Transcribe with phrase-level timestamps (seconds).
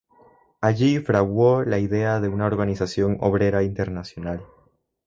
[0.61, 4.43] Allí fraguó la idea de una organización obrera internacional.